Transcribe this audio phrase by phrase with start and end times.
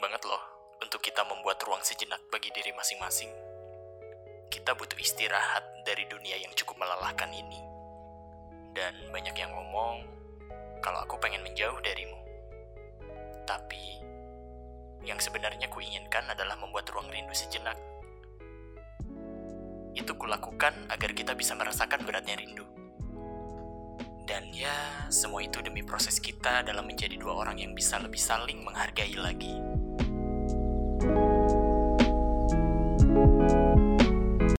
[0.00, 0.40] banget loh
[0.80, 3.28] untuk kita membuat ruang sejenak bagi diri masing-masing.
[4.48, 7.60] Kita butuh istirahat dari dunia yang cukup melelahkan ini.
[8.74, 10.02] Dan banyak yang ngomong
[10.80, 12.18] kalau aku pengen menjauh darimu.
[13.44, 14.00] Tapi
[15.04, 17.76] yang sebenarnya kuinginkan adalah membuat ruang rindu sejenak.
[19.92, 22.64] Itu kulakukan agar kita bisa merasakan beratnya rindu.
[24.24, 28.62] Dan ya, semua itu demi proses kita dalam menjadi dua orang yang bisa lebih saling
[28.62, 29.69] menghargai lagi.